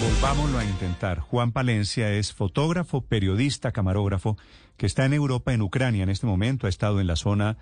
Volvámoslo 0.00 0.58
a 0.58 0.64
intentar. 0.64 1.18
Juan 1.18 1.50
Palencia 1.50 2.12
es 2.12 2.32
fotógrafo, 2.32 3.00
periodista, 3.00 3.72
camarógrafo, 3.72 4.36
que 4.76 4.86
está 4.86 5.04
en 5.04 5.12
Europa, 5.12 5.52
en 5.52 5.60
Ucrania 5.60 6.04
en 6.04 6.08
este 6.08 6.26
momento. 6.26 6.66
Ha 6.66 6.70
estado 6.70 7.00
en 7.00 7.08
la 7.08 7.16
zona, 7.16 7.56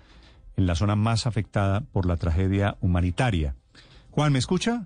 en 0.55 0.67
la 0.67 0.75
zona 0.75 0.95
más 0.95 1.25
afectada 1.25 1.81
por 1.81 2.05
la 2.05 2.17
tragedia 2.17 2.77
humanitaria. 2.79 3.55
Juan, 4.11 4.33
¿me 4.33 4.39
escucha? 4.39 4.85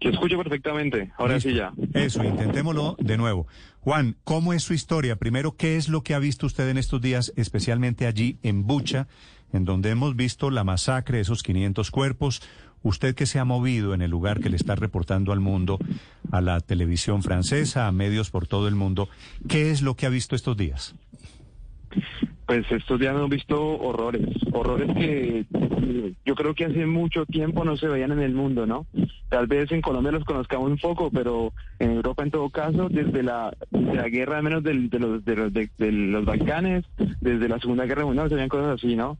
Te 0.00 0.08
escucho 0.08 0.38
perfectamente. 0.38 1.12
Ahora 1.18 1.34
Listo. 1.34 1.50
sí 1.50 1.56
ya. 1.56 1.72
Eso, 1.92 2.24
intentémoslo 2.24 2.96
de 2.98 3.18
nuevo. 3.18 3.46
Juan, 3.80 4.16
¿cómo 4.24 4.54
es 4.54 4.62
su 4.62 4.72
historia? 4.72 5.16
Primero, 5.16 5.56
¿qué 5.56 5.76
es 5.76 5.90
lo 5.90 6.02
que 6.02 6.14
ha 6.14 6.18
visto 6.18 6.46
usted 6.46 6.68
en 6.70 6.78
estos 6.78 7.02
días, 7.02 7.34
especialmente 7.36 8.06
allí 8.06 8.38
en 8.42 8.66
Bucha, 8.66 9.08
en 9.52 9.66
donde 9.66 9.90
hemos 9.90 10.16
visto 10.16 10.50
la 10.50 10.64
masacre, 10.64 11.20
esos 11.20 11.42
500 11.42 11.90
cuerpos? 11.90 12.42
Usted 12.84 13.14
que 13.16 13.26
se 13.26 13.40
ha 13.40 13.44
movido 13.44 13.94
en 13.94 14.02
el 14.02 14.10
lugar 14.12 14.38
que 14.40 14.48
le 14.50 14.56
está 14.56 14.76
reportando 14.76 15.32
al 15.32 15.40
mundo, 15.40 15.78
a 16.30 16.40
la 16.40 16.60
televisión 16.60 17.22
francesa, 17.24 17.88
a 17.88 17.92
medios 17.92 18.30
por 18.30 18.46
todo 18.46 18.68
el 18.68 18.76
mundo, 18.76 19.08
¿qué 19.48 19.72
es 19.72 19.82
lo 19.82 19.94
que 19.96 20.06
ha 20.06 20.10
visto 20.10 20.36
estos 20.36 20.56
días? 20.56 20.94
Pues 22.46 22.64
estos 22.70 23.00
días 23.00 23.14
hemos 23.14 23.30
visto 23.30 23.58
horrores, 23.78 24.28
horrores 24.52 24.94
que 24.94 25.46
yo 26.26 26.34
creo 26.34 26.54
que 26.54 26.66
hace 26.66 26.84
mucho 26.84 27.24
tiempo 27.24 27.64
no 27.64 27.76
se 27.76 27.88
veían 27.88 28.12
en 28.12 28.20
el 28.20 28.34
mundo, 28.34 28.66
¿no? 28.66 28.86
Tal 29.30 29.46
vez 29.46 29.72
en 29.72 29.80
Colombia 29.80 30.12
los 30.12 30.24
conozcamos 30.24 30.70
un 30.70 30.76
poco, 30.78 31.10
pero 31.10 31.52
en 31.78 31.92
Europa 31.92 32.22
en 32.22 32.30
todo 32.30 32.50
caso, 32.50 32.88
desde 32.90 33.22
la, 33.22 33.56
guerra 34.10 34.42
menos 34.42 34.62
del- 34.62 34.90
de, 34.90 34.98
los, 34.98 35.24
de, 35.24 35.36
los, 35.36 35.52
de 35.52 35.70
los 35.92 36.24
Balcanes, 36.26 36.84
desde 37.20 37.48
la 37.48 37.58
Segunda 37.60 37.86
Guerra 37.86 38.04
Mundial 38.04 38.28
se 38.28 38.34
veían 38.34 38.50
cosas 38.50 38.78
así, 38.78 38.94
¿no? 38.94 39.16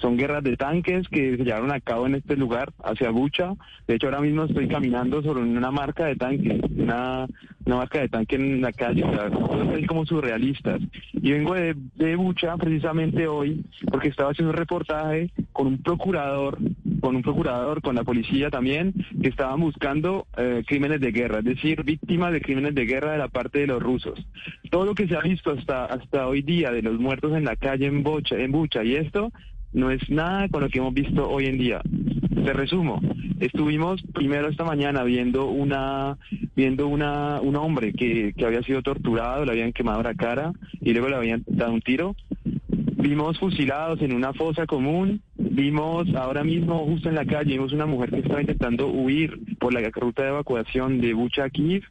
Son 0.00 0.16
guerras 0.16 0.42
de 0.42 0.56
tanques 0.56 1.08
que 1.08 1.36
se 1.36 1.44
llevaron 1.44 1.70
a 1.70 1.80
cabo 1.80 2.06
en 2.06 2.16
este 2.16 2.36
lugar, 2.36 2.72
hacia 2.82 3.10
Bucha. 3.10 3.54
De 3.86 3.94
hecho, 3.94 4.06
ahora 4.06 4.20
mismo 4.20 4.44
estoy 4.44 4.68
caminando 4.68 5.22
sobre 5.22 5.42
una 5.42 5.70
marca 5.70 6.06
de 6.06 6.16
tanque, 6.16 6.60
una, 6.76 7.26
una 7.64 7.76
marca 7.76 8.00
de 8.00 8.08
tanque 8.08 8.36
en 8.36 8.60
la 8.60 8.72
calle, 8.72 9.04
o 9.04 9.12
sea, 9.12 9.30
así 9.74 9.86
como 9.86 10.04
surrealistas. 10.06 10.80
Y 11.12 11.32
vengo 11.32 11.54
de, 11.54 11.74
de 11.94 12.16
Bucha 12.16 12.56
precisamente 12.56 13.26
hoy 13.26 13.64
porque 13.90 14.08
estaba 14.08 14.30
haciendo 14.30 14.50
un 14.50 14.56
reportaje 14.56 15.30
con 15.52 15.66
un 15.66 15.82
procurador, 15.82 16.58
con 17.00 17.16
un 17.16 17.22
procurador, 17.22 17.80
con 17.82 17.94
la 17.94 18.04
policía 18.04 18.50
también, 18.50 18.92
que 19.20 19.28
estaban 19.28 19.60
buscando 19.60 20.26
eh, 20.36 20.64
crímenes 20.66 21.00
de 21.00 21.12
guerra, 21.12 21.38
es 21.38 21.44
decir, 21.44 21.82
víctimas 21.84 22.32
de 22.32 22.40
crímenes 22.40 22.74
de 22.74 22.86
guerra 22.86 23.12
de 23.12 23.18
la 23.18 23.28
parte 23.28 23.60
de 23.60 23.66
los 23.66 23.82
rusos. 23.82 24.18
Todo 24.70 24.84
lo 24.84 24.94
que 24.94 25.06
se 25.06 25.16
ha 25.16 25.20
visto 25.20 25.52
hasta, 25.52 25.84
hasta 25.84 26.26
hoy 26.26 26.42
día 26.42 26.70
de 26.70 26.82
los 26.82 26.98
muertos 26.98 27.36
en 27.36 27.44
la 27.44 27.56
calle 27.56 27.86
en 27.86 28.02
Bucha, 28.02 28.36
en 28.36 28.52
Bucha 28.52 28.82
y 28.84 28.96
esto 28.96 29.32
no 29.74 29.90
es 29.90 30.08
nada 30.08 30.48
con 30.48 30.62
lo 30.62 30.68
que 30.68 30.78
hemos 30.78 30.94
visto 30.94 31.28
hoy 31.28 31.46
en 31.46 31.58
día. 31.58 31.80
Te 32.44 32.52
resumo, 32.52 33.00
estuvimos 33.40 34.02
primero 34.14 34.48
esta 34.48 34.64
mañana 34.64 35.02
viendo 35.04 35.46
una 35.46 36.16
viendo 36.56 36.88
una 36.88 37.40
un 37.40 37.56
hombre 37.56 37.92
que, 37.92 38.32
que 38.36 38.44
había 38.46 38.62
sido 38.62 38.82
torturado, 38.82 39.44
le 39.44 39.52
habían 39.52 39.72
quemado 39.72 40.02
la 40.02 40.14
cara 40.14 40.52
y 40.80 40.92
luego 40.92 41.08
le 41.08 41.16
habían 41.16 41.42
dado 41.46 41.72
un 41.72 41.80
tiro. 41.80 42.14
Vimos 42.96 43.38
fusilados 43.38 44.00
en 44.00 44.14
una 44.14 44.32
fosa 44.32 44.66
común, 44.66 45.20
vimos 45.36 46.06
ahora 46.14 46.42
mismo 46.42 46.86
justo 46.86 47.08
en 47.10 47.14
la 47.16 47.26
calle, 47.26 47.52
vimos 47.52 47.72
una 47.72 47.84
mujer 47.86 48.10
que 48.10 48.20
estaba 48.20 48.40
intentando 48.40 48.88
huir 48.88 49.38
por 49.58 49.74
la 49.74 49.80
ruta 49.90 50.22
de 50.22 50.28
evacuación 50.30 51.00
de 51.00 51.12
Bucha 51.12 51.50
Kiev 51.50 51.82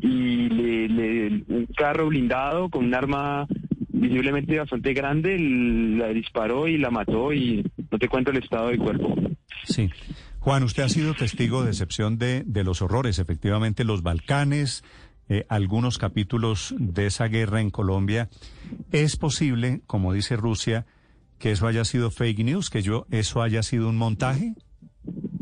y 0.00 0.48
le- 0.48 1.42
un 1.48 1.66
carro 1.76 2.06
blindado 2.08 2.68
con 2.70 2.84
un 2.86 2.94
arma 2.94 3.46
visiblemente 3.96 4.58
bastante 4.58 4.92
grande 4.92 5.38
la 5.38 6.08
disparó 6.08 6.68
y 6.68 6.78
la 6.78 6.90
mató 6.90 7.32
y 7.32 7.64
no 7.90 7.98
te 7.98 8.08
cuento 8.08 8.30
el 8.30 8.38
estado 8.38 8.68
del 8.68 8.78
cuerpo. 8.78 9.14
Sí. 9.64 9.90
Juan, 10.40 10.62
usted 10.62 10.84
ha 10.84 10.88
sido 10.88 11.14
testigo 11.14 11.64
de 11.64 11.70
excepción 11.70 12.18
de, 12.18 12.44
de 12.46 12.62
los 12.62 12.82
horrores, 12.82 13.18
efectivamente, 13.18 13.82
los 13.84 14.02
Balcanes, 14.02 14.84
eh, 15.28 15.44
algunos 15.48 15.98
capítulos 15.98 16.74
de 16.78 17.06
esa 17.06 17.26
guerra 17.26 17.60
en 17.60 17.70
Colombia. 17.70 18.28
¿Es 18.92 19.16
posible, 19.16 19.80
como 19.86 20.12
dice 20.12 20.36
Rusia, 20.36 20.86
que 21.38 21.50
eso 21.50 21.66
haya 21.66 21.84
sido 21.84 22.10
fake 22.10 22.44
news, 22.44 22.70
que 22.70 22.82
yo, 22.82 23.06
eso 23.10 23.42
haya 23.42 23.62
sido 23.62 23.88
un 23.88 23.96
montaje? 23.96 24.54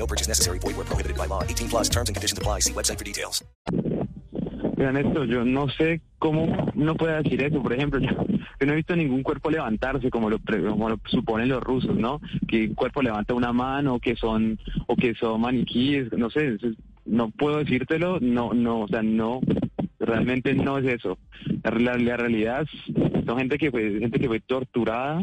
No 0.00 0.06
purchase 0.06 0.28
necessary. 0.28 0.58
Void 0.60 0.76
where 0.78 0.86
prohibited 0.86 1.16
by 1.18 1.26
law. 1.26 1.42
18 1.44 1.68
plus 1.68 1.88
terms 1.90 2.08
and 2.08 2.16
conditions 2.16 2.38
apply. 2.38 2.60
See 2.60 2.72
website 2.72 2.96
for 2.98 3.04
details. 3.04 3.44
Vean 4.78 4.96
esto, 4.96 5.24
yo 5.26 5.44
no 5.44 5.68
sé 5.68 6.00
cómo 6.18 6.46
uno 6.74 6.94
puede 6.94 7.22
decir 7.22 7.42
eso. 7.42 7.62
Por 7.62 7.74
ejemplo, 7.74 8.00
yo, 8.06 8.08
yo 8.08 8.66
no 8.66 8.72
he 8.72 8.76
visto 8.76 8.96
ningún 8.96 9.22
cuerpo 9.22 9.50
levantarse 9.50 10.08
como 10.10 10.30
lo, 10.30 10.38
como 10.38 10.88
lo 10.88 10.98
suponen 11.04 11.50
los 11.50 11.62
rusos, 11.62 11.94
¿no? 11.98 12.18
Que 12.48 12.68
un 12.68 12.74
cuerpo 12.74 13.02
levanta 13.02 13.34
una 13.34 13.52
mano, 13.52 13.98
que 14.00 14.16
son 14.16 14.58
o 14.86 14.96
que 14.96 15.14
son 15.16 15.42
maniquíes, 15.42 16.10
no 16.16 16.30
sé. 16.30 16.56
No 17.04 17.30
puedo 17.30 17.58
decírtelo, 17.58 18.20
no, 18.20 18.54
no, 18.54 18.80
o 18.82 18.88
sea, 18.88 19.02
no, 19.02 19.40
realmente 19.98 20.54
no 20.54 20.78
es 20.78 20.86
eso. 20.94 21.18
La, 21.62 21.96
la- 21.98 22.16
realidad 22.16 22.66
son 23.26 23.38
gente 23.38 23.58
que 23.58 23.70
fue 23.70 23.98
gente 24.00 24.18
que 24.18 24.28
fue 24.28 24.40
torturada, 24.40 25.22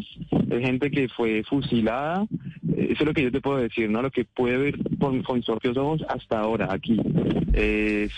es 0.51 0.59
gente 0.61 0.91
que 0.91 1.07
fue 1.09 1.44
fusilada. 1.49 2.27
Eso 2.77 2.99
es 2.99 3.07
lo 3.07 3.13
que 3.13 3.23
yo 3.23 3.31
te 3.31 3.41
puedo 3.41 3.57
decir, 3.57 3.89
¿no? 3.89 4.03
Lo 4.03 4.11
que 4.11 4.23
puede 4.23 4.55
ver 4.55 4.77
con, 4.99 5.23
con 5.23 5.41
propios 5.41 5.75
ojos 5.77 6.05
hasta 6.07 6.39
ahora 6.39 6.67
aquí. 6.69 7.01
Es, 7.53 8.11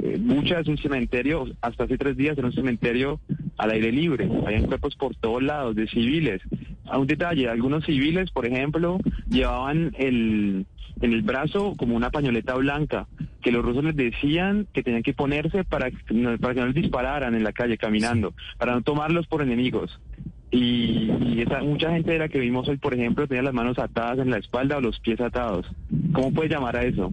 eh, 0.00 0.18
Bucha 0.20 0.60
es 0.60 0.68
un 0.68 0.78
cementerio, 0.78 1.48
hasta 1.60 1.84
hace 1.84 1.98
tres 1.98 2.16
días 2.16 2.38
era 2.38 2.46
un 2.46 2.52
cementerio 2.52 3.18
al 3.58 3.72
aire 3.72 3.90
libre. 3.90 4.30
Habían 4.46 4.66
cuerpos 4.66 4.94
por 4.94 5.16
todos 5.16 5.42
lados 5.42 5.74
de 5.74 5.88
civiles. 5.88 6.42
A 6.86 6.98
un 6.98 7.08
detalle, 7.08 7.48
algunos 7.48 7.84
civiles, 7.84 8.30
por 8.30 8.46
ejemplo, 8.46 9.00
llevaban 9.28 9.92
el, 9.98 10.64
en 11.00 11.12
el 11.12 11.22
brazo 11.22 11.74
como 11.76 11.96
una 11.96 12.10
pañoleta 12.10 12.54
blanca 12.54 13.08
que 13.42 13.50
los 13.50 13.64
rusos 13.64 13.84
les 13.84 13.96
decían 13.96 14.66
que 14.72 14.82
tenían 14.82 15.02
que 15.02 15.12
ponerse 15.12 15.64
para, 15.64 15.90
para 16.40 16.54
que 16.54 16.60
no 16.60 16.66
les 16.66 16.74
dispararan 16.74 17.34
en 17.34 17.42
la 17.42 17.52
calle 17.52 17.76
caminando, 17.76 18.32
para 18.58 18.74
no 18.74 18.82
tomarlos 18.82 19.26
por 19.26 19.42
enemigos. 19.42 20.00
Y, 20.54 21.10
y 21.20 21.42
esa, 21.42 21.64
mucha 21.64 21.90
gente 21.90 22.12
de 22.12 22.18
la 22.20 22.28
que 22.28 22.38
vimos 22.38 22.68
hoy, 22.68 22.76
por 22.76 22.94
ejemplo, 22.94 23.26
tenía 23.26 23.42
las 23.42 23.52
manos 23.52 23.76
atadas 23.76 24.20
en 24.20 24.30
la 24.30 24.38
espalda 24.38 24.76
o 24.76 24.80
los 24.80 25.00
pies 25.00 25.20
atados. 25.20 25.66
¿Cómo 26.12 26.32
puedes 26.32 26.52
llamar 26.52 26.76
a 26.76 26.84
eso? 26.84 27.12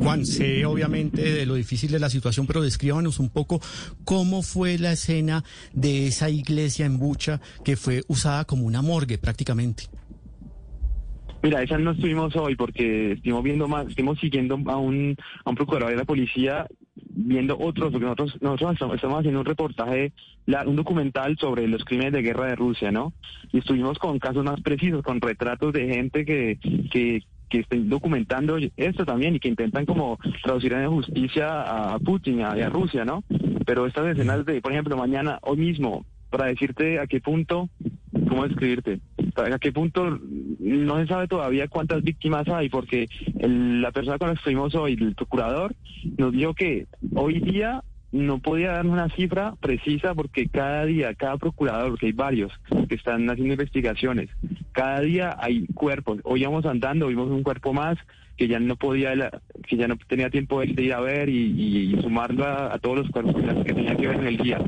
Juan, 0.00 0.26
sé 0.26 0.66
obviamente 0.66 1.22
de 1.22 1.46
lo 1.46 1.54
difícil 1.54 1.92
de 1.92 2.00
la 2.00 2.10
situación, 2.10 2.48
pero 2.48 2.60
descríbanos 2.60 3.20
un 3.20 3.30
poco 3.30 3.60
cómo 4.04 4.42
fue 4.42 4.78
la 4.78 4.92
escena 4.92 5.44
de 5.72 6.08
esa 6.08 6.28
iglesia 6.28 6.86
en 6.86 6.98
Bucha 6.98 7.40
que 7.64 7.76
fue 7.76 8.02
usada 8.08 8.44
como 8.44 8.64
una 8.64 8.82
morgue 8.82 9.18
prácticamente. 9.18 9.84
Mira, 11.40 11.62
esa 11.62 11.78
no 11.78 11.92
estuvimos 11.92 12.34
hoy 12.34 12.56
porque 12.56 13.12
estuvimos 13.12 13.44
viendo 13.44 13.68
más, 13.68 13.86
estuvimos 13.86 14.18
siguiendo 14.18 14.58
a 14.66 14.76
un, 14.76 15.14
a 15.44 15.50
un 15.50 15.56
procurador 15.56 15.90
de 15.90 15.98
la 15.98 16.04
policía, 16.04 16.66
viendo 17.20 17.58
otros, 17.58 17.90
porque 17.90 18.06
nosotros, 18.06 18.36
nosotros 18.40 18.94
estamos, 18.94 19.18
haciendo 19.18 19.40
un 19.40 19.46
reportaje, 19.46 20.12
un 20.66 20.76
documental 20.76 21.36
sobre 21.38 21.66
los 21.66 21.84
crímenes 21.84 22.12
de 22.12 22.22
guerra 22.22 22.46
de 22.46 22.54
Rusia, 22.54 22.92
¿no? 22.92 23.12
Y 23.52 23.58
estuvimos 23.58 23.98
con 23.98 24.18
casos 24.18 24.44
más 24.44 24.60
precisos, 24.60 25.02
con 25.02 25.20
retratos 25.20 25.72
de 25.72 25.88
gente 25.88 26.24
que, 26.24 26.58
que, 26.90 27.22
que 27.48 27.60
estén 27.60 27.88
documentando 27.88 28.56
esto 28.76 29.04
también 29.04 29.34
y 29.34 29.40
que 29.40 29.48
intentan 29.48 29.84
como 29.84 30.18
traducir 30.44 30.72
en 30.74 30.90
justicia 30.90 31.92
a, 31.92 31.98
Putin 31.98 32.42
a, 32.42 32.50
a 32.50 32.68
Rusia, 32.68 33.04
¿no? 33.04 33.24
Pero 33.66 33.86
estas 33.86 34.06
escenas 34.06 34.46
de, 34.46 34.60
por 34.60 34.72
ejemplo, 34.72 34.96
mañana, 34.96 35.38
hoy 35.42 35.56
mismo, 35.56 36.04
para 36.30 36.46
decirte 36.46 37.00
a 37.00 37.06
qué 37.06 37.20
punto, 37.20 37.68
¿cómo 38.28 38.46
describirte? 38.46 39.00
¿A 39.34 39.58
qué 39.58 39.72
punto 39.72 40.20
no 40.68 40.98
se 40.98 41.06
sabe 41.06 41.28
todavía 41.28 41.68
cuántas 41.68 42.02
víctimas 42.02 42.46
hay? 42.48 42.68
Porque 42.68 43.08
el- 43.40 43.80
la 43.82 43.90
persona 43.92 44.18
con 44.18 44.28
la 44.28 44.34
que 44.34 44.38
estuvimos 44.38 44.74
hoy, 44.74 44.94
el 45.00 45.14
procurador, 45.14 45.74
nos 46.16 46.32
dijo 46.32 46.54
que 46.54 46.86
hoy 47.14 47.40
día 47.40 47.82
no 48.10 48.38
podía 48.38 48.72
darme 48.72 48.92
una 48.92 49.10
cifra 49.10 49.54
precisa 49.60 50.14
porque 50.14 50.48
cada 50.48 50.86
día, 50.86 51.14
cada 51.14 51.36
procurador, 51.36 51.90
porque 51.90 52.06
hay 52.06 52.12
varios 52.12 52.52
que 52.88 52.94
están 52.94 53.28
haciendo 53.28 53.52
investigaciones, 53.54 54.30
cada 54.72 55.00
día 55.00 55.36
hay 55.38 55.66
cuerpos. 55.74 56.18
Hoy 56.24 56.40
íbamos 56.40 56.64
andando, 56.64 57.08
vimos 57.08 57.28
un 57.30 57.42
cuerpo 57.42 57.72
más 57.74 57.98
que 58.38 58.48
ya 58.48 58.60
no 58.60 58.76
podía, 58.76 59.12
que 59.66 59.76
ya 59.76 59.88
no 59.88 59.96
tenía 60.06 60.30
tiempo 60.30 60.60
de 60.60 60.82
ir 60.82 60.94
a 60.94 61.00
ver 61.00 61.28
y, 61.28 61.92
y 61.92 62.00
sumarlo 62.00 62.44
a, 62.44 62.72
a, 62.72 62.78
todos 62.78 62.98
los 62.98 63.10
cuerpos 63.10 63.34
que 63.64 63.74
tenía 63.74 63.96
que 63.96 64.06
ver 64.06 64.16
en 64.20 64.26
el 64.28 64.36
día. 64.38 64.58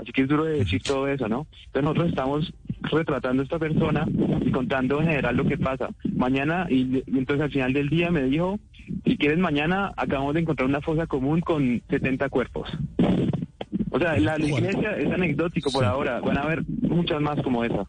Así 0.00 0.12
que 0.12 0.22
es 0.22 0.28
duro 0.28 0.44
de 0.44 0.58
decir 0.60 0.82
todo 0.82 1.06
eso, 1.06 1.28
¿no? 1.28 1.46
Entonces 1.66 1.82
nosotros 1.82 2.08
estamos 2.08 2.52
retratando 2.90 3.42
a 3.42 3.44
esta 3.44 3.58
persona 3.58 4.06
y 4.40 4.50
contando 4.50 5.00
en 5.00 5.08
general 5.08 5.36
lo 5.36 5.44
que 5.46 5.58
pasa. 5.58 5.88
Mañana, 6.14 6.66
y, 6.68 7.02
y 7.06 7.18
entonces 7.18 7.44
al 7.44 7.50
final 7.50 7.72
del 7.72 7.88
día 7.88 8.10
me 8.10 8.22
dijo, 8.24 8.58
si 9.04 9.16
quieres 9.16 9.38
mañana, 9.38 9.92
acabamos 9.96 10.34
de 10.34 10.40
encontrar 10.40 10.68
una 10.68 10.80
fosa 10.80 11.06
común 11.06 11.40
con 11.40 11.82
70 11.88 12.28
cuerpos. 12.28 12.68
O 13.90 13.98
sea, 13.98 14.18
la, 14.18 14.38
la 14.38 14.46
iglesia 14.46 14.96
es 14.96 15.10
anecdótico 15.10 15.70
por 15.70 15.84
ahora, 15.84 16.20
van 16.20 16.38
a 16.38 16.42
haber 16.42 16.62
muchas 16.82 17.20
más 17.20 17.40
como 17.42 17.64
esa. 17.64 17.86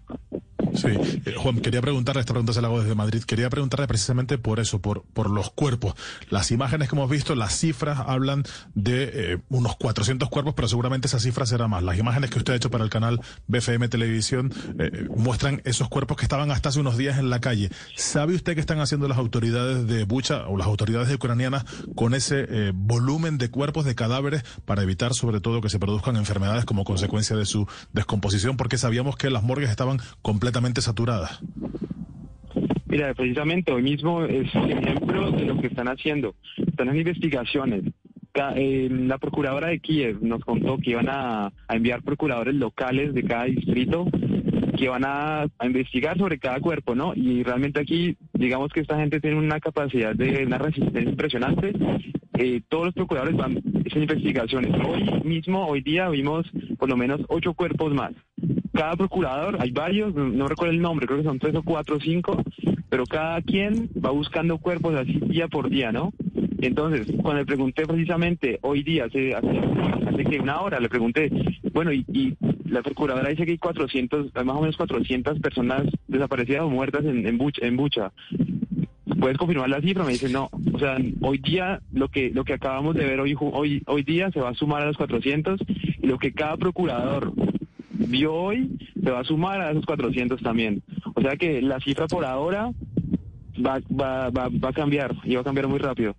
Sí, 0.75 0.87
eh, 1.25 1.35
Juan, 1.37 1.59
quería 1.59 1.81
preguntarle, 1.81 2.19
esta 2.21 2.33
pregunta 2.33 2.53
se 2.53 2.61
la 2.61 2.67
hago 2.67 2.81
desde 2.81 2.95
Madrid, 2.95 3.23
quería 3.23 3.49
preguntarle 3.49 3.87
precisamente 3.87 4.37
por 4.37 4.59
eso, 4.59 4.79
por, 4.79 5.03
los 5.29 5.51
cuerpos. 5.51 5.95
Las 6.29 6.51
imágenes 6.51 6.89
que 6.89 6.95
hemos 6.95 7.09
visto, 7.09 7.35
las 7.35 7.57
cifras 7.57 7.99
hablan 8.05 8.43
de 8.73 9.11
eh, 9.13 9.37
unos 9.49 9.75
400 9.75 10.29
cuerpos, 10.29 10.53
pero 10.55 10.67
seguramente 10.67 11.07
esa 11.07 11.19
cifra 11.19 11.45
será 11.45 11.67
más. 11.67 11.83
Las 11.83 11.97
imágenes 11.97 12.29
que 12.29 12.39
usted 12.39 12.53
ha 12.53 12.55
hecho 12.55 12.71
para 12.71 12.83
el 12.83 12.89
canal 12.89 13.21
BFM 13.47 13.87
Televisión 13.89 14.53
eh, 14.79 15.07
muestran 15.15 15.61
esos 15.65 15.89
cuerpos 15.89 16.17
que 16.17 16.23
estaban 16.23 16.51
hasta 16.51 16.69
hace 16.69 16.79
unos 16.79 16.97
días 16.97 17.17
en 17.17 17.29
la 17.29 17.39
calle. 17.39 17.69
¿Sabe 17.95 18.35
usted 18.35 18.55
qué 18.55 18.61
están 18.61 18.79
haciendo 18.79 19.07
las 19.07 19.17
autoridades 19.17 19.87
de 19.87 20.05
Bucha 20.05 20.47
o 20.47 20.57
las 20.57 20.67
autoridades 20.67 21.13
ucranianas 21.13 21.65
con 21.95 22.13
ese 22.13 22.45
eh, 22.49 22.71
volumen 22.73 23.37
de 23.37 23.49
cuerpos, 23.49 23.85
de 23.85 23.95
cadáveres, 23.95 24.43
para 24.65 24.83
evitar 24.83 25.13
sobre 25.13 25.41
todo 25.41 25.61
que 25.61 25.69
se 25.69 25.79
produzcan 25.79 26.15
enfermedades 26.15 26.65
como 26.65 26.83
consecuencia 26.83 27.35
de 27.35 27.45
su 27.45 27.67
descomposición? 27.93 28.57
Porque 28.57 28.77
sabíamos 28.77 29.15
que 29.15 29.29
las 29.29 29.43
morgues 29.43 29.69
estaban 29.69 29.99
completamente 30.21 30.58
saturadas. 30.81 31.41
Mira, 32.87 33.13
precisamente 33.13 33.71
hoy 33.71 33.83
mismo 33.83 34.23
es 34.23 34.47
ejemplo 34.55 35.31
de 35.31 35.45
lo 35.45 35.61
que 35.61 35.67
están 35.67 35.87
haciendo. 35.87 36.35
Están 36.57 36.89
en 36.89 36.97
investigaciones. 36.97 37.83
Eh, 38.55 38.87
la 38.89 39.17
procuradora 39.17 39.67
de 39.67 39.79
Kiev 39.79 40.19
nos 40.21 40.43
contó 40.43 40.77
que 40.77 40.91
iban 40.91 41.07
a, 41.09 41.51
enviar 41.69 42.01
procuradores 42.03 42.55
locales 42.55 43.13
de 43.13 43.23
cada 43.23 43.45
distrito 43.45 44.07
que 44.77 44.87
van 44.87 45.03
a, 45.05 45.45
investigar 45.63 46.17
sobre 46.17 46.39
cada 46.39 46.59
cuerpo, 46.61 46.95
¿no? 46.95 47.13
Y 47.15 47.43
realmente 47.43 47.81
aquí, 47.81 48.17
digamos 48.33 48.71
que 48.71 48.79
esta 48.79 48.97
gente 48.97 49.19
tiene 49.19 49.37
una 49.37 49.59
capacidad 49.59 50.15
de 50.15 50.45
una 50.45 50.57
resistencia 50.57 51.01
impresionante. 51.01 51.73
Eh, 52.37 52.61
todos 52.69 52.85
los 52.85 52.93
procuradores 52.95 53.35
van 53.35 53.57
a 53.57 53.99
investigaciones. 53.99 54.71
Hoy 54.85 55.21
mismo, 55.25 55.67
hoy 55.67 55.81
día, 55.81 56.07
vimos 56.09 56.45
por 56.77 56.89
lo 56.89 56.95
menos 56.95 57.21
ocho 57.27 57.53
cuerpos 57.53 57.93
más. 57.93 58.13
Cada 58.79 58.95
procurador, 58.95 59.57
hay 59.59 59.71
varios, 59.71 60.15
no 60.15 60.47
recuerdo 60.47 60.71
el 60.71 60.81
nombre, 60.81 61.05
creo 61.05 61.19
que 61.19 61.25
son 61.25 61.37
tres 61.37 61.53
o 61.53 61.63
cuatro 61.63 61.97
o 61.97 61.99
cinco, 61.99 62.41
pero 62.87 63.05
cada 63.05 63.41
quien 63.41 63.89
va 63.93 64.09
buscando 64.11 64.57
cuerpos 64.57 64.95
así 64.95 65.19
día 65.27 65.49
por 65.49 65.69
día, 65.69 65.91
¿no? 65.91 66.13
Entonces, 66.61 67.05
cuando 67.21 67.41
le 67.41 67.45
pregunté 67.45 67.85
precisamente 67.85 68.57
hoy 68.61 68.83
día, 68.83 69.03
hace, 69.03 69.35
hace, 69.35 70.23
que 70.23 70.39
una 70.39 70.61
hora, 70.61 70.79
le 70.79 70.87
pregunté, 70.87 71.29
bueno, 71.73 71.91
y, 71.91 72.05
y, 72.13 72.37
la 72.69 72.81
procuradora 72.81 73.27
dice 73.27 73.43
que 73.43 73.51
hay 73.51 73.57
400, 73.57 74.31
hay 74.33 74.45
más 74.45 74.55
o 74.55 74.61
menos 74.61 74.77
400 74.77 75.41
personas 75.41 75.83
desaparecidas 76.07 76.61
o 76.61 76.69
muertas 76.69 77.03
en, 77.03 77.27
en, 77.27 77.37
Bucha, 77.37 77.67
en 77.67 77.75
Bucha. 77.75 78.13
¿Puedes 79.19 79.37
confirmar 79.37 79.69
la 79.69 79.81
cifra? 79.81 80.05
Me 80.05 80.13
dice, 80.13 80.29
no. 80.29 80.49
O 80.71 80.79
sea, 80.79 80.97
hoy 81.19 81.39
día, 81.39 81.81
lo 81.91 82.07
que 82.07 82.29
lo 82.29 82.45
que 82.45 82.53
acabamos 82.53 82.95
de 82.95 83.05
ver 83.05 83.19
hoy, 83.19 83.35
hoy, 83.37 83.83
hoy 83.87 84.03
día 84.03 84.31
se 84.31 84.39
va 84.39 84.51
a 84.51 84.53
sumar 84.53 84.83
a 84.83 84.85
los 84.85 84.95
400 84.95 85.59
y 86.01 86.07
lo 86.07 86.17
que 86.17 86.31
cada 86.31 86.55
procurador 86.55 87.33
vio 88.07 88.33
hoy 88.33 88.77
se 89.01 89.11
va 89.11 89.19
a 89.19 89.23
sumar 89.23 89.61
a 89.61 89.71
esos 89.71 89.85
400 89.85 90.41
también. 90.41 90.81
O 91.13 91.21
sea 91.21 91.35
que 91.35 91.61
la 91.61 91.79
cifra 91.79 92.07
por 92.07 92.25
ahora 92.25 92.71
va, 93.65 93.79
va, 93.91 94.29
va, 94.29 94.49
va 94.49 94.69
a 94.69 94.73
cambiar 94.73 95.15
y 95.23 95.35
va 95.35 95.41
a 95.41 95.43
cambiar 95.43 95.67
muy 95.67 95.79
rápido. 95.79 96.15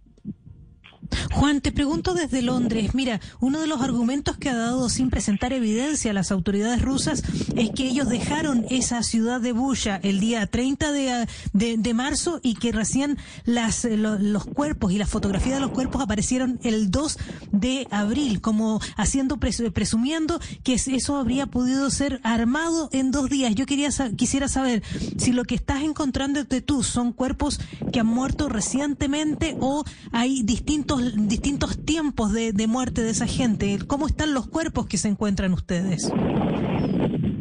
Juan, 1.32 1.60
te 1.60 1.72
pregunto 1.72 2.14
desde 2.14 2.42
Londres. 2.42 2.94
Mira, 2.94 3.20
uno 3.40 3.60
de 3.60 3.66
los 3.66 3.80
argumentos 3.80 4.36
que 4.36 4.50
ha 4.50 4.56
dado 4.56 4.88
sin 4.88 5.10
presentar 5.10 5.52
evidencia 5.52 6.10
a 6.10 6.14
las 6.14 6.32
autoridades 6.32 6.82
rusas 6.82 7.22
es 7.56 7.70
que 7.70 7.86
ellos 7.86 8.08
dejaron 8.08 8.66
esa 8.68 9.02
ciudad 9.02 9.40
de 9.40 9.52
Bucha 9.52 10.00
el 10.02 10.20
día 10.20 10.46
30 10.46 10.92
de, 10.92 11.28
de, 11.52 11.76
de 11.78 11.94
marzo 11.94 12.40
y 12.42 12.54
que 12.54 12.72
recién 12.72 13.16
las, 13.44 13.84
lo, 13.84 14.18
los 14.18 14.44
cuerpos 14.44 14.92
y 14.92 14.98
la 14.98 15.06
fotografía 15.06 15.54
de 15.54 15.60
los 15.60 15.70
cuerpos 15.70 16.02
aparecieron 16.02 16.58
el 16.62 16.90
2 16.90 17.18
de 17.52 17.86
abril, 17.90 18.40
como 18.40 18.80
haciendo 18.96 19.38
pres, 19.38 19.62
presumiendo 19.72 20.40
que 20.64 20.74
eso 20.74 21.16
habría 21.16 21.46
podido 21.46 21.90
ser 21.90 22.20
armado 22.22 22.88
en 22.92 23.10
dos 23.10 23.30
días. 23.30 23.54
Yo 23.54 23.66
quería 23.66 23.90
quisiera 24.16 24.48
saber 24.48 24.82
si 25.16 25.32
lo 25.32 25.44
que 25.44 25.54
estás 25.54 25.82
encontrando 25.82 26.44
de 26.44 26.60
tú 26.60 26.82
son 26.82 27.12
cuerpos 27.12 27.60
que 27.92 28.00
han 28.00 28.06
muerto 28.06 28.48
recientemente 28.48 29.56
o 29.60 29.84
hay 30.12 30.42
distintos 30.42 31.16
distintos 31.28 31.84
tiempos 31.84 32.32
de, 32.32 32.52
de, 32.52 32.66
muerte 32.66 33.02
de 33.02 33.10
esa 33.10 33.26
gente. 33.26 33.78
¿Cómo 33.86 34.06
están 34.06 34.34
los 34.34 34.46
cuerpos 34.46 34.86
que 34.86 34.98
se 34.98 35.08
encuentran 35.08 35.52
ustedes? 35.52 36.12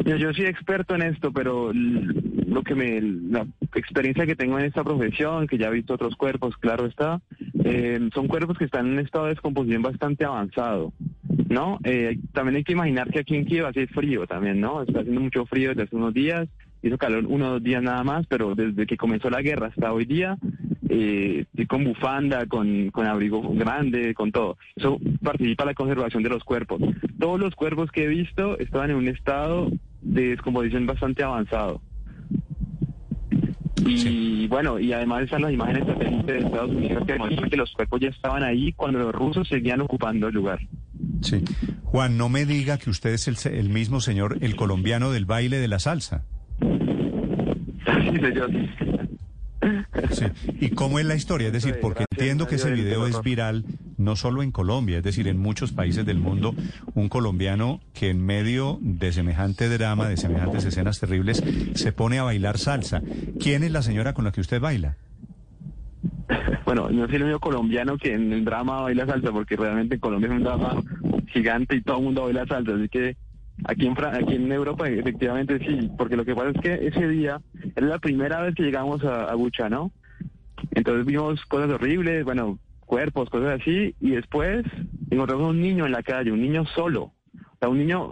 Yo, 0.05 0.15
yo 0.15 0.33
soy 0.33 0.45
experto 0.45 0.95
en 0.95 1.03
esto, 1.03 1.31
pero 1.31 1.71
lo 1.73 2.63
que 2.63 2.73
me, 2.75 3.01
la 3.01 3.45
experiencia 3.75 4.25
que 4.25 4.35
tengo 4.35 4.57
en 4.57 4.65
esta 4.65 4.83
profesión, 4.83 5.47
que 5.47 5.57
ya 5.57 5.67
he 5.67 5.71
visto 5.73 5.93
otros 5.93 6.15
cuerpos, 6.15 6.57
claro 6.57 6.85
está, 6.85 7.21
eh, 7.63 8.09
son 8.13 8.27
cuerpos 8.27 8.57
que 8.57 8.65
están 8.65 8.87
en 8.87 8.93
un 8.93 8.99
estado 8.99 9.25
de 9.25 9.31
descomposición 9.31 9.81
bastante 9.81 10.25
avanzado. 10.25 10.93
¿No? 11.49 11.79
Eh, 11.83 12.19
también 12.31 12.57
hay 12.57 12.63
que 12.63 12.73
imaginar 12.73 13.09
que 13.09 13.19
aquí 13.19 13.35
en 13.35 13.45
Kiev 13.45 13.65
hace 13.65 13.87
frío 13.87 14.27
también, 14.27 14.61
¿no? 14.61 14.83
Está 14.83 14.99
haciendo 14.99 15.21
mucho 15.21 15.47
frío 15.47 15.69
desde 15.69 15.83
hace 15.83 15.95
unos 15.95 16.13
días, 16.13 16.47
hizo 16.83 16.97
calor 16.99 17.25
uno 17.27 17.47
o 17.47 17.51
dos 17.53 17.63
días 17.63 17.81
nada 17.81 18.03
más, 18.03 18.27
pero 18.27 18.53
desde 18.53 18.85
que 18.85 18.97
comenzó 18.97 19.31
la 19.31 19.41
guerra 19.41 19.67
hasta 19.67 19.91
hoy 19.91 20.05
día 20.05 20.37
eh, 20.89 21.45
con 21.67 21.83
bufanda, 21.83 22.45
con, 22.47 22.89
con 22.89 23.05
abrigo 23.05 23.41
grande, 23.53 24.13
con 24.13 24.31
todo. 24.31 24.57
Eso 24.75 24.99
participa 25.23 25.63
la 25.65 25.75
conservación 25.75 26.23
de 26.23 26.29
los 26.29 26.43
cuerpos. 26.43 26.81
Todos 27.19 27.39
los 27.39 27.55
cuerpos 27.55 27.91
que 27.91 28.05
he 28.05 28.07
visto 28.07 28.57
estaban 28.57 28.89
en 28.89 28.97
un 28.97 29.07
estado 29.07 29.71
de 30.01 30.29
descomposición 30.29 30.87
bastante 30.87 31.23
avanzado. 31.23 31.81
Y 33.85 33.97
sí. 33.97 34.47
bueno, 34.49 34.79
y 34.79 34.91
además 34.91 35.23
están 35.23 35.43
las 35.43 35.53
imágenes 35.53 35.85
de 36.25 36.39
Estados 36.39 36.71
Unidos 36.71 37.05
que 37.05 37.13
demuestran 37.13 37.49
que 37.49 37.57
los 37.57 37.71
cuerpos 37.71 37.99
ya 38.01 38.09
estaban 38.09 38.43
ahí 38.43 38.73
cuando 38.73 38.99
los 38.99 39.13
rusos 39.13 39.47
seguían 39.47 39.81
ocupando 39.81 40.27
el 40.27 40.33
lugar. 40.33 40.59
Sí. 41.21 41.43
Juan, 41.83 42.17
no 42.17 42.29
me 42.29 42.45
diga 42.45 42.77
que 42.77 42.89
usted 42.89 43.11
es 43.11 43.27
el, 43.27 43.37
el 43.53 43.69
mismo 43.69 44.01
señor, 44.01 44.37
el 44.41 44.55
colombiano 44.55 45.11
del 45.11 45.25
baile 45.25 45.57
de 45.57 45.67
la 45.67 45.79
salsa. 45.79 46.25
Sí, 47.89 48.15
señor. 48.17 48.51
Sí. 50.11 50.25
¿Y 50.59 50.69
cómo 50.69 50.99
es 50.99 51.05
la 51.05 51.15
historia? 51.15 51.47
Es 51.47 51.53
decir, 51.53 51.77
porque 51.81 52.05
entiendo 52.11 52.47
que 52.47 52.55
ese 52.55 52.71
video 52.71 53.07
es 53.07 53.21
viral 53.21 53.65
no 53.97 54.15
solo 54.15 54.43
en 54.43 54.51
Colombia, 54.51 54.97
es 54.97 55.03
decir, 55.03 55.27
en 55.27 55.37
muchos 55.37 55.71
países 55.71 56.05
del 56.05 56.17
mundo, 56.17 56.55
un 56.95 57.09
colombiano 57.09 57.81
que 57.93 58.09
en 58.09 58.25
medio 58.25 58.79
de 58.81 59.11
semejante 59.11 59.67
drama, 59.69 60.07
de 60.07 60.17
semejantes 60.17 60.65
escenas 60.65 60.99
terribles, 60.99 61.43
se 61.75 61.91
pone 61.91 62.17
a 62.19 62.23
bailar 62.23 62.57
salsa. 62.57 63.01
¿Quién 63.39 63.63
es 63.63 63.71
la 63.71 63.81
señora 63.81 64.13
con 64.13 64.25
la 64.25 64.31
que 64.31 64.41
usted 64.41 64.61
baila? 64.61 64.95
Bueno, 66.65 66.89
no 66.89 67.07
soy 67.07 67.15
el 67.15 67.23
único 67.23 67.39
colombiano 67.39 67.97
que 67.97 68.13
en 68.13 68.31
el 68.31 68.45
drama 68.45 68.81
baila 68.81 69.05
salsa, 69.05 69.31
porque 69.31 69.55
realmente 69.55 69.95
en 69.95 70.01
Colombia 70.01 70.27
es 70.27 70.37
un 70.37 70.43
drama 70.43 70.81
gigante 71.27 71.75
y 71.75 71.81
todo 71.81 71.97
el 71.97 72.03
mundo 72.03 72.23
baila 72.23 72.45
salsa, 72.45 72.75
así 72.75 72.87
que 72.89 73.17
Aquí 73.65 73.87
en, 73.87 73.95
aquí 74.05 74.35
en 74.35 74.51
Europa 74.51 74.87
efectivamente 74.89 75.59
sí, 75.59 75.91
porque 75.97 76.15
lo 76.15 76.25
que 76.25 76.35
pasa 76.35 76.49
es 76.49 76.61
que 76.61 76.87
ese 76.87 77.07
día 77.07 77.41
era 77.75 77.87
la 77.87 77.99
primera 77.99 78.41
vez 78.41 78.55
que 78.55 78.63
llegamos 78.63 79.03
a, 79.03 79.25
a 79.25 79.35
Bucha, 79.35 79.69
¿no? 79.69 79.91
Entonces 80.71 81.05
vimos 81.05 81.43
cosas 81.45 81.69
horribles, 81.69 82.23
bueno, 82.23 82.59
cuerpos, 82.85 83.29
cosas 83.29 83.61
así, 83.61 83.95
y 83.99 84.11
después 84.11 84.65
encontramos 85.09 85.49
un 85.49 85.61
niño 85.61 85.85
en 85.85 85.91
la 85.91 86.03
calle, 86.03 86.31
un 86.31 86.41
niño 86.41 86.65
solo. 86.75 87.13
O 87.33 87.57
sea, 87.59 87.69
un 87.69 87.77
niño, 87.77 88.11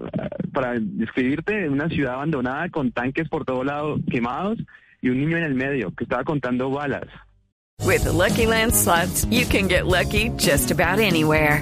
para 0.54 0.75
describirte, 0.80 1.66
en 1.66 1.74
una 1.74 1.89
ciudad 1.89 2.16
abandonada 2.16 2.70
con 2.70 2.92
tanques 2.92 3.30
por 3.30 3.46
todo 3.46 3.63
lado 3.63 3.98
quemados 4.12 4.60
y 5.01 5.10
un 5.10 5.20
niño 5.20 5.38
en 5.38 5.44
el 5.44 5.56
medio 5.56 5.92
que 5.96 6.04
estaba 6.04 6.24
contando 6.24 6.70
balas. 6.70 7.08
With 7.86 8.04
the 8.04 8.12
Lucky 8.12 8.46
Land 8.46 8.74
slots, 8.74 9.25
you 9.30 9.46
can 9.46 9.68
get 9.68 9.86
lucky 9.86 10.30
just 10.38 10.72
about 10.72 11.00
anywhere. 11.00 11.62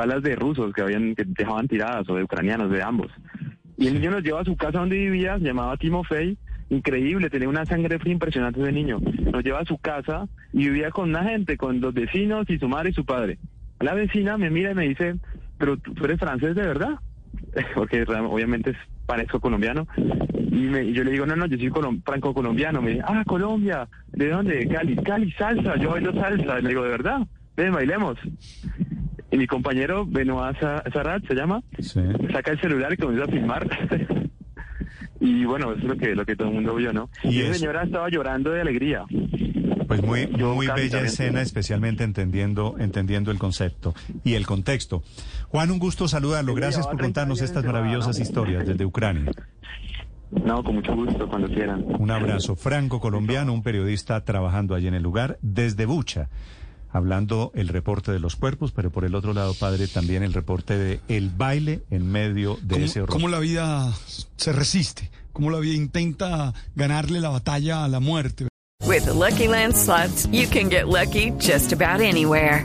Balas 0.00 0.22
de 0.22 0.34
rusos 0.36 0.72
que 0.72 0.82
habían 0.82 1.14
que 1.14 1.24
dejaban 1.26 1.68
tiradas 1.68 2.08
o 2.08 2.14
de 2.16 2.24
ucranianos 2.24 2.70
de 2.70 2.82
ambos 2.82 3.10
Y 3.76 3.86
el 3.88 3.94
niño 3.94 4.10
nos 4.12 4.22
lleva 4.22 4.40
a 4.40 4.44
su 4.44 4.56
casa 4.56 4.78
donde 4.80 4.96
vivía, 4.96 5.38
se 5.38 5.44
llamaba 5.44 5.76
Timofey, 5.76 6.36
increíble, 6.70 7.30
tenía 7.30 7.48
una 7.48 7.64
sangre 7.66 7.98
fría 7.98 8.12
impresionante 8.14 8.60
ese 8.62 8.72
niño. 8.72 8.98
Nos 9.32 9.42
lleva 9.44 9.60
a 9.60 9.64
su 9.64 9.76
casa 9.78 10.28
y 10.52 10.68
vivía 10.68 10.90
con 10.90 11.08
una 11.10 11.24
gente, 11.24 11.56
con 11.56 11.80
los 11.80 11.92
vecinos 11.94 12.44
y 12.48 12.58
su 12.58 12.68
madre 12.68 12.90
y 12.90 12.92
su 12.94 13.04
padre. 13.04 13.38
La 13.80 13.94
vecina 13.94 14.36
me 14.36 14.50
mira 14.50 14.70
y 14.72 14.74
me 14.74 14.88
dice, 14.88 15.16
pero 15.58 15.76
tú 15.78 15.92
eres 16.04 16.18
francés 16.20 16.54
de 16.54 16.62
verdad, 16.62 16.94
porque 17.74 18.02
obviamente 18.02 18.70
es 18.72 18.76
parezco 19.06 19.40
colombiano. 19.40 19.86
Y, 20.36 20.62
me- 20.72 20.84
y 20.84 20.92
yo 20.92 21.02
le 21.04 21.12
digo, 21.12 21.24
no, 21.26 21.34
no, 21.36 21.46
yo 21.46 21.56
soy 21.56 21.70
colom- 21.70 22.02
franco-colombiano. 22.04 22.80
Me 22.82 22.90
dice, 22.90 23.02
ah, 23.06 23.24
Colombia, 23.26 23.88
¿de 24.12 24.28
dónde? 24.28 24.56
De 24.58 24.68
Cali, 24.68 24.94
Cali, 24.96 25.32
salsa, 25.32 25.76
yo 25.76 25.90
bailo 25.90 26.12
salsa. 26.12 26.58
Y 26.58 26.62
le 26.62 26.68
digo, 26.68 26.82
¿de 26.84 26.90
verdad? 26.90 27.20
Ven, 27.56 27.72
bailemos. 27.72 28.16
Y 29.32 29.36
mi 29.36 29.46
compañero, 29.46 30.04
Benoit 30.06 30.56
Sarat, 30.58 31.24
se 31.26 31.34
llama, 31.34 31.62
saca 32.32 32.50
el 32.52 32.60
celular 32.60 32.92
y 32.92 32.96
comienza 32.96 33.24
a 33.26 33.28
filmar. 33.28 33.68
y 35.20 35.44
bueno, 35.44 35.70
eso 35.72 35.80
es 35.82 35.84
lo 35.84 35.96
que, 35.96 36.14
lo 36.14 36.24
que 36.26 36.34
todo 36.36 36.48
el 36.48 36.54
mundo 36.54 36.74
vio, 36.74 36.92
¿no? 36.92 37.10
Y 37.22 37.28
Y, 37.38 37.40
eso- 37.42 37.54
señora 37.54 37.84
estaba 37.84 38.08
llorando 38.08 38.50
de 38.50 38.60
alegría. 38.60 39.04
Pues 39.86 40.02
muy, 40.02 40.26
muy 40.28 40.68
bella 40.68 41.00
escena, 41.00 41.42
especialmente 41.42 42.04
entendiendo, 42.04 42.76
entendiendo 42.78 43.32
el 43.32 43.38
concepto 43.38 43.92
y 44.22 44.34
el 44.34 44.46
contexto. 44.46 45.02
Juan, 45.48 45.70
un 45.72 45.80
gusto 45.80 46.06
saludarlo. 46.06 46.54
Gracias 46.54 46.86
por 46.86 47.00
contarnos 47.00 47.40
estas 47.42 47.64
maravillosas 47.64 48.20
historias 48.20 48.66
desde 48.66 48.84
Ucrania. 48.84 49.32
No, 50.30 50.62
con 50.62 50.76
mucho 50.76 50.94
gusto, 50.94 51.28
cuando 51.28 51.48
quieran. 51.48 51.84
Un 51.98 52.08
abrazo 52.12 52.54
franco-colombiano, 52.54 53.52
un 53.52 53.64
periodista 53.64 54.24
trabajando 54.24 54.76
allí 54.76 54.86
en 54.86 54.94
el 54.94 55.02
lugar, 55.02 55.38
desde 55.42 55.86
Bucha, 55.86 56.28
hablando 56.92 57.52
el 57.54 57.68
reporte 57.68 58.12
de 58.12 58.18
los 58.18 58.36
cuerpos, 58.36 58.72
pero 58.72 58.90
por 58.90 59.04
el 59.04 59.14
otro 59.14 59.32
lado, 59.32 59.54
padre, 59.54 59.86
también 59.88 60.22
el 60.22 60.32
reporte 60.32 60.76
de 60.76 61.00
el 61.08 61.30
baile 61.30 61.82
en 61.90 62.10
medio 62.10 62.58
de 62.62 62.74
¿Cómo, 62.74 62.84
ese 62.86 63.00
horror. 63.02 63.12
cómo 63.12 63.28
la 63.28 63.38
vida 63.38 63.92
se 64.36 64.52
resiste? 64.52 65.10
¿Cómo 65.32 65.50
la 65.50 65.58
vida 65.58 65.74
intenta 65.74 66.52
ganarle 66.74 67.20
la 67.20 67.28
batalla 67.30 67.84
a 67.84 67.88
la 67.88 68.00
muerte? 68.00 68.48
With 68.86 69.04
the 69.04 69.14
Lucky 69.14 69.46
Land 69.46 69.76
slots, 69.76 70.26
you 70.32 70.48
can 70.48 70.68
get 70.68 70.88
lucky 70.88 71.32
just 71.38 71.72
about 71.72 72.00
anywhere. 72.00 72.64